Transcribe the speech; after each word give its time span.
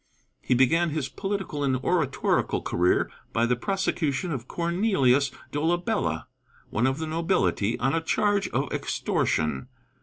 He 0.41 0.55
began 0.55 0.89
his 0.89 1.09
political 1.09 1.63
and 1.63 1.77
oratorical 1.77 2.63
career 2.63 3.11
by 3.33 3.45
the 3.45 3.55
prosecution 3.55 4.31
of 4.31 4.47
Cornelius 4.47 5.29
Dolabella, 5.51 6.25
one 6.71 6.87
of 6.87 6.97
the 6.97 7.05
nobility, 7.05 7.77
on 7.77 7.93
a 7.93 8.01
charge 8.01 8.47
of 8.47 8.73
extortion. 8.73 9.67